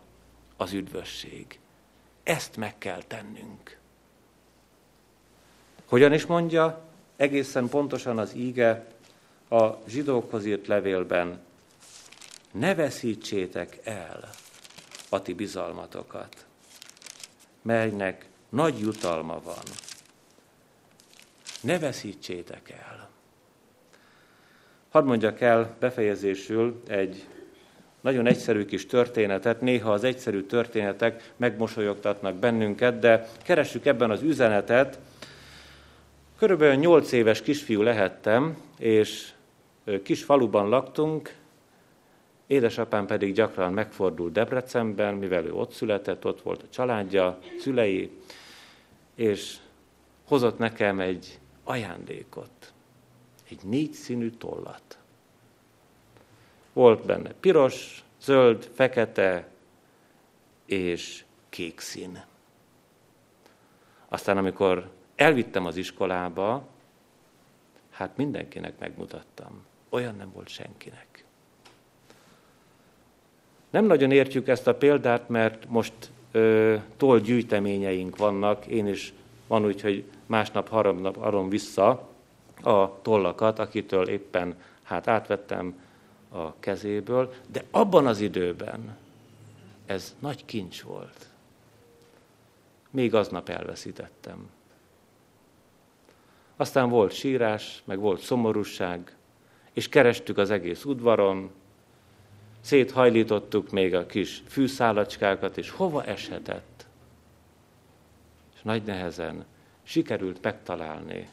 [0.57, 1.59] az üdvösség.
[2.23, 3.77] Ezt meg kell tennünk.
[5.85, 6.81] Hogyan is mondja
[7.15, 8.85] egészen pontosan az íge,
[9.49, 11.39] a zsidókhoz írt levélben,
[12.51, 14.29] ne veszítsétek el
[15.09, 16.45] a ti bizalmatokat,
[17.61, 19.63] melynek nagy jutalma van.
[21.61, 23.09] Ne veszítsétek el.
[24.89, 27.25] Hadd mondjak el befejezésül egy
[28.01, 34.99] nagyon egyszerű kis történetet, néha az egyszerű történetek megmosolyogtatnak bennünket, de keressük ebben az üzenetet.
[36.37, 39.31] Körülbelül 8 éves kisfiú lehettem, és
[40.03, 41.35] kis faluban laktunk,
[42.47, 48.11] édesapám pedig gyakran megfordult Debrecenben, mivel ő ott született, ott volt a családja, szülei,
[49.19, 49.57] és
[50.27, 52.73] hozott nekem egy ajándékot,
[53.49, 54.97] egy négy színű tollat.
[56.73, 59.47] Volt benne piros, zöld, fekete
[60.65, 62.23] és kék szín.
[64.07, 66.67] Aztán, amikor elvittem az iskolába,
[67.89, 69.65] hát mindenkinek megmutattam.
[69.89, 71.25] Olyan nem volt senkinek.
[73.69, 78.65] Nem nagyon értjük ezt a példát, mert most ö, toll gyűjteményeink vannak.
[78.65, 79.13] Én is
[79.47, 82.09] van úgy, hogy másnap harmadnap arom vissza
[82.63, 85.79] a tollakat, akitől éppen hát átvettem
[86.31, 88.97] a kezéből, de abban az időben
[89.85, 91.27] ez nagy kincs volt.
[92.89, 94.49] Még aznap elveszítettem.
[96.55, 99.15] Aztán volt sírás, meg volt szomorúság,
[99.73, 101.49] és kerestük az egész udvaron,
[102.61, 106.85] széthajlítottuk még a kis fűszálacskákat, és hova eshetett.
[108.55, 109.45] És nagy nehezen
[109.83, 111.29] sikerült megtalálni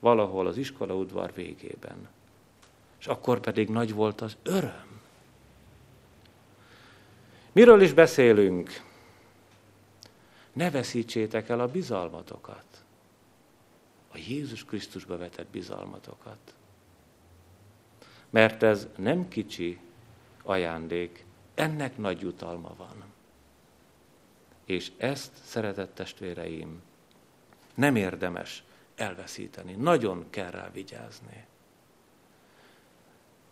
[0.00, 2.08] valahol az iskola udvar végében
[3.00, 5.00] és akkor pedig nagy volt az öröm.
[7.52, 8.82] Miről is beszélünk?
[10.52, 12.64] Ne veszítsétek el a bizalmatokat.
[14.12, 16.54] A Jézus Krisztusba vetett bizalmatokat.
[18.30, 19.78] Mert ez nem kicsi
[20.50, 21.24] ajándék,
[21.54, 23.04] ennek nagy jutalma van.
[24.64, 26.82] És ezt, szeretett testvéreim,
[27.74, 28.62] nem érdemes
[28.94, 29.72] elveszíteni.
[29.72, 31.48] Nagyon kell rá vigyázni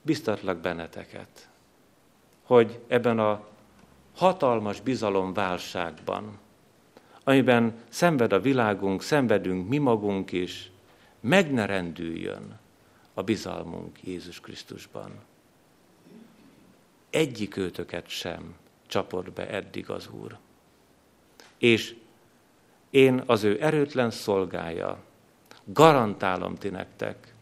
[0.09, 1.49] biztatlak benneteket,
[2.42, 3.46] hogy ebben a
[4.14, 6.38] hatalmas bizalomválságban,
[7.24, 10.70] amiben szenved a világunk, szenvedünk mi magunk is,
[11.20, 12.59] meg ne rendüljön
[13.14, 15.11] a bizalmunk Jézus Krisztusban.
[17.11, 18.54] Egyik őtöket sem
[18.86, 20.38] csapott be eddig az Úr.
[21.59, 21.94] És
[22.90, 24.98] én az ő erőtlen szolgája,
[25.64, 27.34] garantálom ti nektek,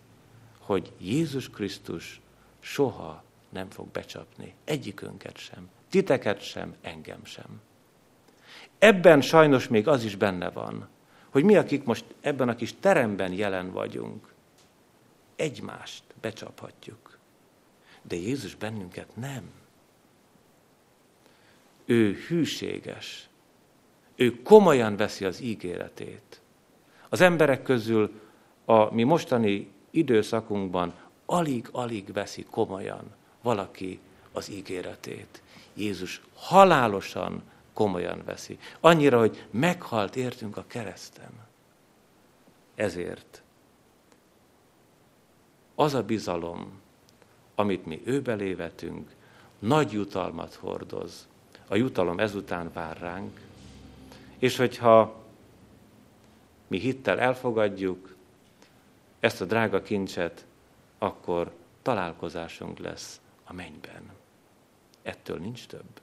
[0.59, 2.21] hogy Jézus Krisztus
[2.61, 4.55] soha nem fog becsapni.
[4.65, 5.69] Egyikünket sem.
[5.91, 7.61] Titeket sem, engem sem.
[8.79, 10.89] Ebben sajnos még az is benne van,
[11.31, 14.35] hogy mi, akik most ebben a kis teremben jelen vagyunk,
[15.37, 17.16] egymást becsaphatjuk.
[18.09, 19.51] De Jézus bennünket nem.
[21.85, 23.29] Ő hűséges.
[24.15, 26.41] Ő komolyan veszi az ígéretét.
[27.09, 28.21] Az emberek közül
[28.65, 30.95] a mi mostani időszakunkban
[31.27, 34.01] alig-alig veszi komolyan valaki
[34.33, 35.43] az ígéretét.
[35.75, 37.43] Jézus halálosan
[37.73, 38.59] komolyan veszi.
[38.81, 41.31] Annyira, hogy meghalt értünk a kereszten.
[42.75, 43.43] Ezért
[45.75, 46.81] az a bizalom,
[47.57, 49.11] amit mi ő belévetünk,
[49.59, 51.29] nagy jutalmat hordoz.
[51.69, 53.41] A jutalom ezután vár ránk,
[54.39, 55.25] és hogyha
[56.67, 58.15] mi hittel elfogadjuk
[59.21, 60.47] ezt a drága kincset,
[60.99, 61.53] akkor
[61.83, 64.11] találkozásunk lesz a mennyben.
[65.03, 66.01] Ettől nincs több.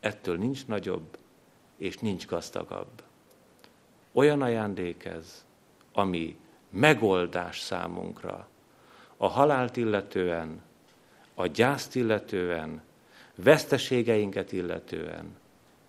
[0.00, 1.18] Ettől nincs nagyobb,
[1.76, 3.02] és nincs gazdagabb.
[4.12, 5.44] Olyan ajándék ez,
[5.92, 6.38] ami
[6.70, 8.48] megoldás számunkra,
[9.24, 10.60] a halált illetően,
[11.34, 12.82] a gyászt illetően,
[13.34, 15.36] veszteségeinket illetően.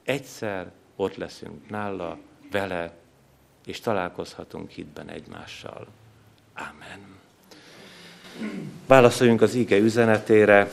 [0.03, 2.17] Egyszer ott leszünk nála,
[2.51, 2.93] vele,
[3.65, 5.88] és találkozhatunk hitben egymással.
[6.53, 6.99] Amen.
[8.86, 10.71] Válaszoljunk az ige üzenetére,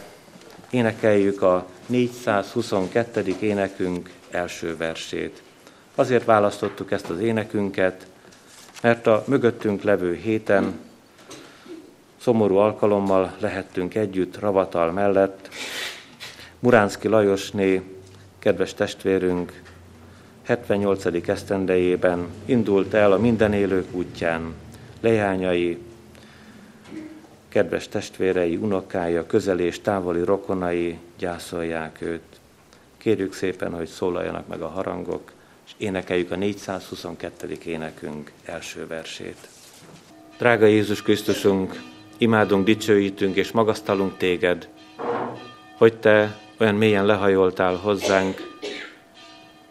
[0.70, 3.36] énekeljük a 422.
[3.40, 5.42] énekünk első versét.
[5.94, 8.06] Azért választottuk ezt az énekünket,
[8.82, 10.90] mert a mögöttünk levő héten
[12.22, 15.48] szomorú alkalommal lehettünk együtt Ravatal mellett.
[16.58, 17.82] Muránszki Lajosné,
[18.38, 19.62] kedves testvérünk,
[20.42, 21.28] 78.
[21.28, 24.54] esztendejében indult el a minden élők útján,
[25.00, 25.78] leányai,
[27.48, 32.40] kedves testvérei, unokája, közel és távoli rokonai gyászolják őt.
[32.96, 35.32] Kérjük szépen, hogy szólaljanak meg a harangok,
[35.66, 37.58] és énekeljük a 422.
[37.64, 39.48] énekünk első versét.
[40.38, 41.91] Drága Jézus Krisztusunk,
[42.22, 44.68] imádunk, dicsőítünk és magasztalunk téged,
[45.76, 48.58] hogy te olyan mélyen lehajoltál hozzánk,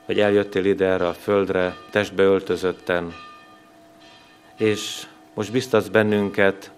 [0.06, 3.14] hogy eljöttél ide erre a földre, testbe öltözötten,
[4.58, 6.72] és most biztatsz bennünket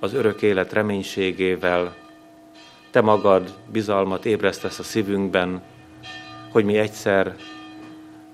[0.00, 1.94] az örök élet reménységével,
[2.90, 5.62] te magad bizalmat ébresztesz a szívünkben,
[6.52, 7.34] hogy mi egyszer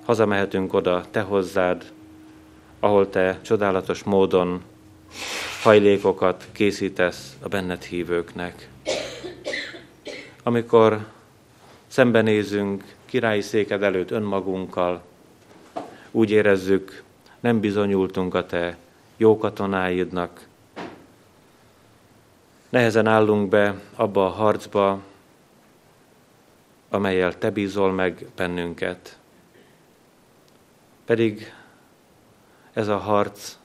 [0.04, 1.84] hazamehetünk oda te hozzád,
[2.80, 4.62] ahol te csodálatos módon
[5.62, 8.68] hajlékokat készítesz a benned hívőknek.
[10.42, 11.06] Amikor
[11.86, 15.02] szembenézünk királyi széked előtt önmagunkkal,
[16.10, 17.02] úgy érezzük,
[17.40, 18.76] nem bizonyultunk a te
[19.16, 20.46] jó katonáidnak.
[22.68, 25.02] Nehezen állunk be abba a harcba,
[26.90, 29.18] amelyel te bízol meg bennünket.
[31.04, 31.52] Pedig
[32.72, 33.56] ez a harc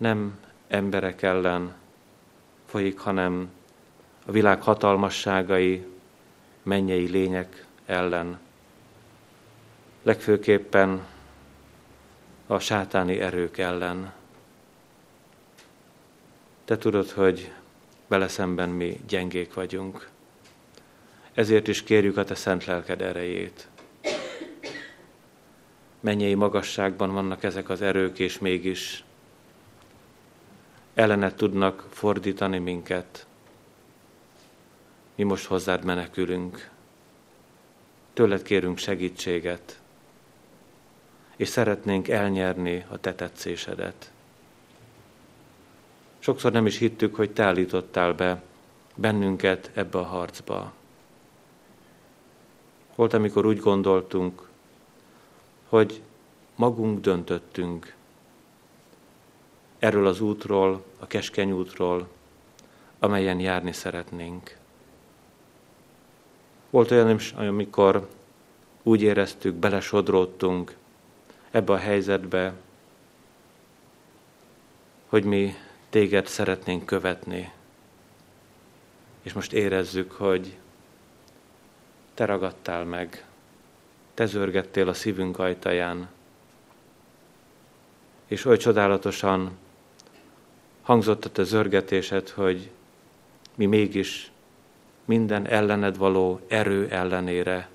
[0.00, 0.38] nem
[0.68, 1.74] emberek ellen
[2.66, 3.50] folyik, hanem
[4.26, 5.86] a világ hatalmasságai,
[6.62, 8.38] mennyei lények ellen.
[10.02, 11.06] Legfőképpen
[12.46, 14.12] a sátáni erők ellen.
[16.64, 17.52] Te tudod, hogy
[18.06, 20.08] vele szemben mi gyengék vagyunk.
[21.32, 23.68] Ezért is kérjük a Te szent lelked erejét.
[26.00, 29.04] Mennyei magasságban vannak ezek az erők, és mégis
[31.00, 33.26] ellenet tudnak fordítani minket.
[35.14, 36.70] Mi most hozzád menekülünk.
[38.12, 39.80] Tőled kérünk segítséget,
[41.36, 44.12] és szeretnénk elnyerni a te tetszésedet.
[46.18, 48.42] Sokszor nem is hittük, hogy te állítottál be
[48.94, 50.72] bennünket ebbe a harcba.
[52.94, 54.48] Volt, amikor úgy gondoltunk,
[55.68, 56.02] hogy
[56.54, 57.94] magunk döntöttünk
[59.80, 62.08] erről az útról, a keskeny útról,
[62.98, 64.56] amelyen járni szeretnénk.
[66.70, 68.08] Volt olyan is, amikor
[68.82, 70.76] úgy éreztük, belesodródtunk
[71.50, 72.52] ebbe a helyzetbe,
[75.06, 75.54] hogy mi
[75.90, 77.52] téged szeretnénk követni.
[79.22, 80.56] És most érezzük, hogy
[82.14, 83.24] te ragadtál meg,
[84.14, 86.08] te zörgettél a szívünk ajtaján,
[88.26, 89.58] és oly csodálatosan
[90.90, 92.70] hangzott a te zörgetésed, hogy
[93.54, 94.30] mi mégis
[95.04, 97.68] minden ellened való erő ellenére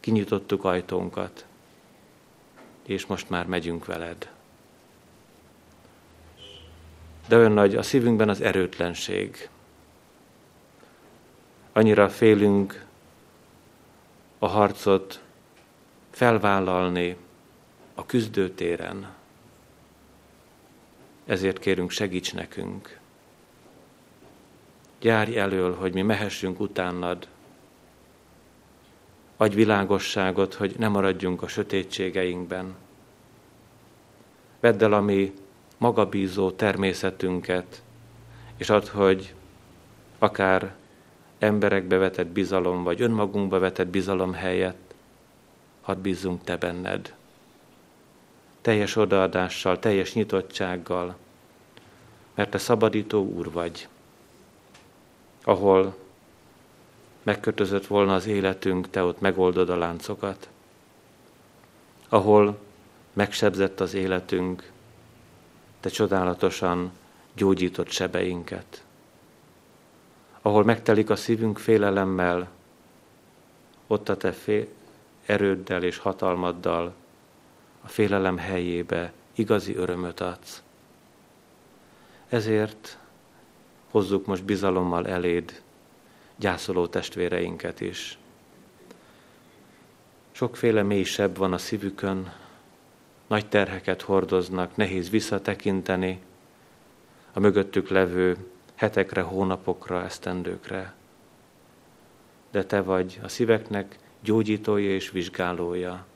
[0.00, 1.44] kinyitottuk ajtónkat,
[2.86, 4.30] és most már megyünk veled.
[7.28, 9.48] De olyan nagy a szívünkben az erőtlenség.
[11.72, 12.84] Annyira félünk
[14.38, 15.20] a harcot
[16.10, 17.16] felvállalni
[17.94, 19.18] a küzdőtéren.
[21.30, 22.98] Ezért kérünk, segíts nekünk.
[25.00, 27.28] Gyárj elől, hogy mi mehessünk utánad.
[29.36, 32.74] Adj világosságot, hogy ne maradjunk a sötétségeinkben.
[34.60, 35.32] Vedd el a mi
[35.78, 37.82] magabízó természetünket,
[38.56, 39.34] és add, hogy
[40.18, 40.74] akár
[41.38, 44.94] emberekbe vetett bizalom, vagy önmagunkba vetett bizalom helyett,
[45.80, 47.14] hadd bízzunk Te benned.
[48.60, 51.16] Teljes odaadással, teljes nyitottsággal,
[52.34, 53.88] mert Te szabadító Úr vagy,
[55.44, 55.96] ahol
[57.22, 60.48] megkötözött volna az életünk, Te ott megoldod a láncokat,
[62.08, 62.58] ahol
[63.12, 64.70] megsebzett az életünk,
[65.80, 66.92] Te csodálatosan
[67.34, 68.84] gyógyított sebeinket.
[70.42, 72.48] Ahol megtelik a szívünk félelemmel,
[73.86, 74.34] ott a te
[75.26, 76.94] erőddel és hatalmaddal
[77.80, 80.62] a félelem helyébe igazi örömöt adsz.
[82.28, 82.98] Ezért
[83.90, 85.62] hozzuk most bizalommal eléd
[86.36, 88.18] gyászoló testvéreinket is.
[90.32, 92.32] Sokféle mélysebb van a szívükön,
[93.26, 96.20] nagy terheket hordoznak, nehéz visszatekinteni,
[97.32, 98.36] a mögöttük levő
[98.74, 100.94] hetekre, hónapokra, esztendőkre.
[102.50, 106.06] De te vagy a szíveknek gyógyítója és vizsgálója.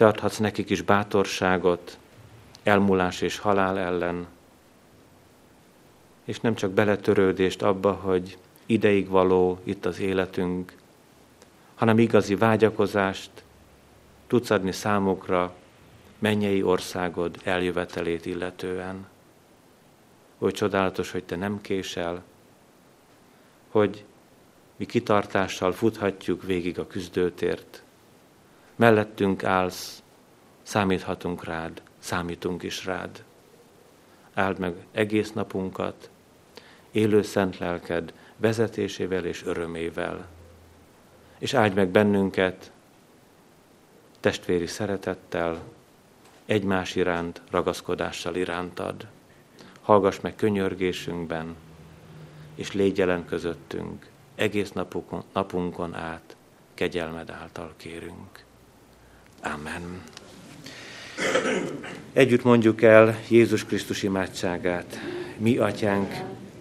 [0.00, 1.98] Te adhatsz nekik is bátorságot,
[2.62, 4.26] elmúlás és halál ellen,
[6.24, 10.76] és nem csak beletörődést abba, hogy ideig való itt az életünk,
[11.74, 13.30] hanem igazi vágyakozást
[14.26, 15.54] tudsz adni számukra
[16.18, 19.06] mennyei országod eljövetelét illetően
[20.38, 22.22] hogy csodálatos, hogy te nem késel,
[23.68, 24.04] hogy
[24.76, 27.82] mi kitartással futhatjuk végig a küzdőtért.
[28.80, 30.02] Mellettünk állsz,
[30.62, 33.24] számíthatunk rád, számítunk is rád.
[34.34, 36.10] áld meg egész napunkat,
[36.90, 40.26] élő szent lelked vezetésével és örömével.
[41.38, 42.72] És áldj meg bennünket
[44.20, 45.62] testvéri szeretettel,
[46.44, 49.06] egymás iránt, ragaszkodással irántad.
[49.80, 51.56] Hallgass meg könyörgésünkben,
[52.54, 54.72] és légy jelen közöttünk, egész
[55.32, 56.36] napunkon át,
[56.74, 58.48] kegyelmed által kérünk.
[59.42, 60.02] Amen.
[62.12, 65.00] Együtt mondjuk el Jézus Krisztus imádságát.
[65.36, 66.14] Mi, atyánk,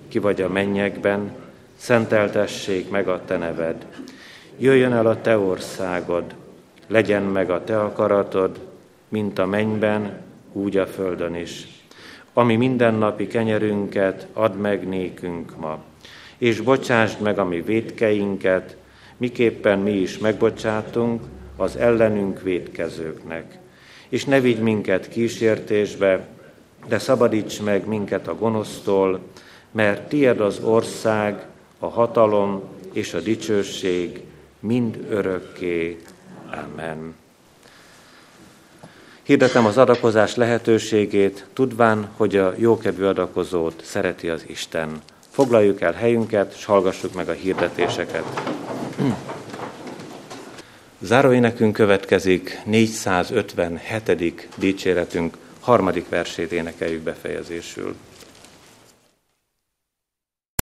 [0.08, 1.36] ki vagy a mennyekben,
[1.76, 3.86] szenteltessék meg a te neved.
[4.58, 6.36] Jöjjön el a te országod,
[6.88, 8.60] legyen meg a te akaratod,
[9.08, 10.22] mint a mennyben,
[10.54, 11.68] úgy a földön is.
[12.34, 15.84] Ami mindennapi kenyerünket add meg nékünk ma,
[16.38, 18.78] és bocsásd meg a mi védkeinket,
[19.18, 21.22] miképpen mi is megbocsátunk
[21.60, 23.58] az ellenünk védkezőknek.
[24.10, 26.28] És ne vigy minket kísértésbe,
[26.88, 29.20] de szabadíts meg minket a gonosztól,
[29.72, 31.46] mert tied az ország,
[31.80, 34.22] a hatalom és a dicsőség
[34.60, 36.00] mind örökké.
[36.52, 37.16] Amen.
[39.24, 45.02] Hirdetem az adakozás lehetőségét, tudván, hogy a jókedvű adakozót szereti az Isten.
[45.30, 48.24] Foglaljuk el helyünket, és hallgassuk meg a hirdetéseket.
[51.02, 54.48] Záróénekünk következik 457.
[54.56, 57.96] dicséretünk harmadik versét énekeljük befejezésül.